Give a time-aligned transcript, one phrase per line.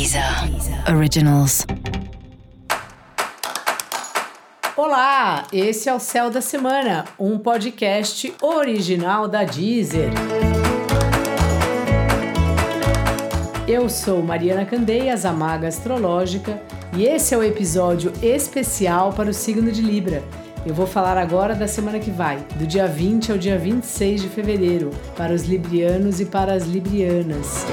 [0.00, 0.24] Deezer
[0.96, 1.66] Originals.
[4.74, 10.10] Olá, esse é o Céu da Semana, um podcast original da Deezer.
[13.68, 16.58] Eu sou Mariana Candeias, a Maga Astrológica,
[16.96, 20.22] e esse é o episódio especial para o signo de Libra.
[20.64, 24.28] Eu vou falar agora da semana que vai, do dia 20 ao dia 26 de
[24.30, 27.66] fevereiro, para os librianos e para as librianas.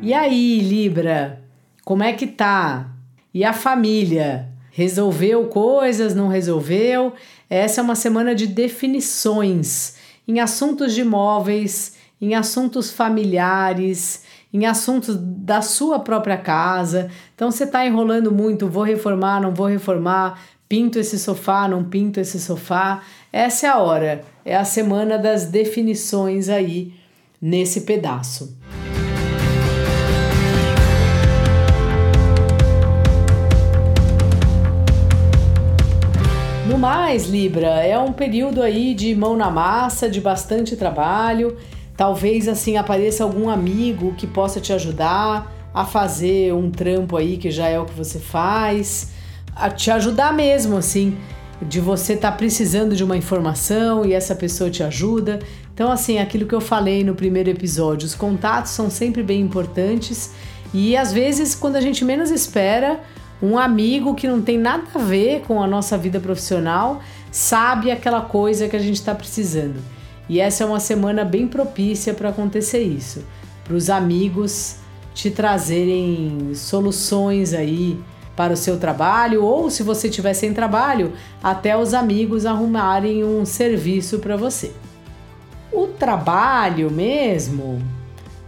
[0.00, 1.42] E aí, Libra?
[1.84, 2.88] Como é que tá?
[3.34, 4.48] E a família?
[4.70, 7.14] Resolveu coisas, não resolveu?
[7.50, 14.22] Essa é uma semana de definições em assuntos de imóveis, em assuntos familiares,
[14.54, 17.10] em assuntos da sua própria casa.
[17.34, 22.20] Então você está enrolando muito, vou reformar, não vou reformar, pinto esse sofá, não pinto
[22.20, 23.02] esse sofá.
[23.32, 26.94] Essa é a hora, é a semana das definições aí
[27.42, 28.56] nesse pedaço.
[36.88, 41.54] Mais, Libra, é um período aí de mão na massa, de bastante trabalho.
[41.94, 47.50] Talvez assim apareça algum amigo que possa te ajudar a fazer um trampo aí que
[47.50, 49.10] já é o que você faz
[49.54, 51.14] a te ajudar mesmo, assim,
[51.60, 55.40] de você estar tá precisando de uma informação e essa pessoa te ajuda.
[55.74, 60.32] Então, assim, aquilo que eu falei no primeiro episódio, os contatos são sempre bem importantes
[60.72, 62.98] e às vezes, quando a gente menos espera,
[63.42, 67.00] um amigo que não tem nada a ver com a nossa vida profissional
[67.30, 69.80] sabe aquela coisa que a gente está precisando.
[70.28, 73.24] E essa é uma semana bem propícia para acontecer isso,
[73.64, 74.76] para os amigos
[75.14, 77.98] te trazerem soluções aí
[78.36, 83.44] para o seu trabalho ou se você tiver sem trabalho, até os amigos arrumarem um
[83.44, 84.72] serviço para você.
[85.72, 87.82] O trabalho mesmo,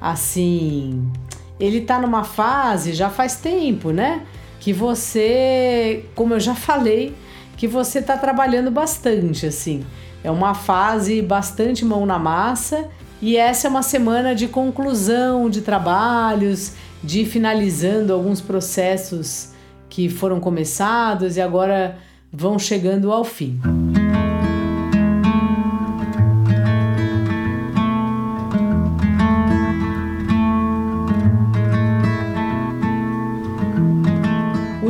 [0.00, 1.10] assim,
[1.58, 4.22] ele tá numa fase já faz tempo, né?
[4.60, 7.16] Que você, como eu já falei,
[7.56, 9.84] que você tá trabalhando bastante, assim.
[10.22, 12.88] É uma fase bastante mão na massa
[13.20, 16.72] e essa é uma semana de conclusão de trabalhos,
[17.02, 19.50] de finalizando alguns processos
[19.88, 21.98] que foram começados e agora
[22.32, 23.60] vão chegando ao fim.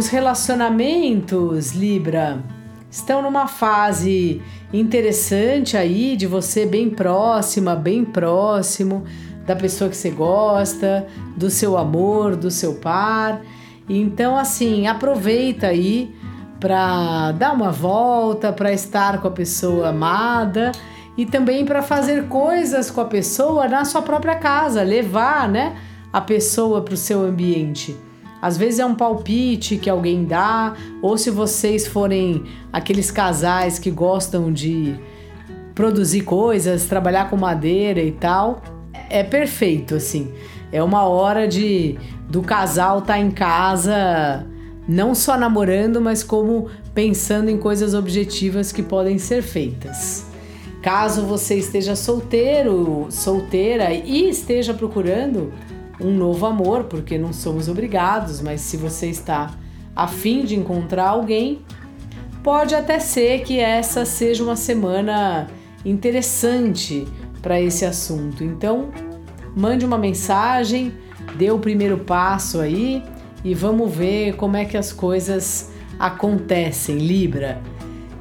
[0.00, 2.43] Os relacionamentos, Libra,
[2.91, 4.41] estão numa fase
[4.72, 9.05] interessante aí de você bem próxima, bem próximo
[9.47, 11.06] da pessoa que você gosta,
[11.37, 13.43] do seu amor, do seu par.
[13.87, 16.15] Então, assim, aproveita aí
[16.59, 20.72] para dar uma volta, para estar com a pessoa amada
[21.15, 25.77] e também para fazer coisas com a pessoa na sua própria casa, levar, né,
[26.11, 27.94] a pessoa para o seu ambiente.
[28.40, 33.90] Às vezes é um palpite que alguém dá, ou se vocês forem aqueles casais que
[33.90, 34.98] gostam de
[35.74, 38.62] produzir coisas, trabalhar com madeira e tal,
[39.08, 40.32] é perfeito assim.
[40.72, 44.46] É uma hora de do casal estar tá em casa,
[44.88, 50.26] não só namorando, mas como pensando em coisas objetivas que podem ser feitas.
[50.80, 55.52] Caso você esteja solteiro, solteira e esteja procurando
[56.00, 59.50] um novo amor, porque não somos obrigados, mas se você está
[59.94, 61.62] a fim de encontrar alguém,
[62.43, 65.49] pode até ser que essa seja uma semana
[65.84, 67.06] interessante
[67.43, 68.44] para esse assunto.
[68.44, 68.91] Então,
[69.56, 70.93] mande uma mensagem,
[71.37, 73.03] dê o primeiro passo aí
[73.44, 77.61] e vamos ver como é que as coisas acontecem, Libra.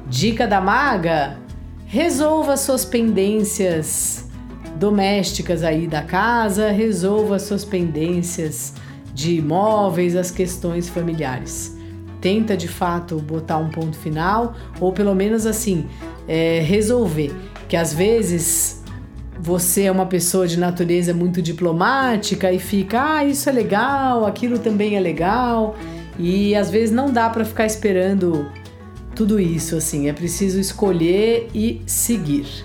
[0.06, 1.38] Dica da maga:
[1.86, 4.29] resolva suas pendências
[4.80, 8.72] domésticas aí da casa, resolva suas pendências
[9.12, 11.76] de imóveis, as questões familiares.
[12.18, 15.84] Tenta de fato botar um ponto final, ou pelo menos assim,
[16.26, 17.30] é, resolver.
[17.68, 18.82] Que às vezes
[19.38, 24.58] você é uma pessoa de natureza muito diplomática e fica, ah, isso é legal, aquilo
[24.58, 25.76] também é legal,
[26.18, 28.50] e às vezes não dá para ficar esperando
[29.14, 32.64] tudo isso assim, é preciso escolher e seguir.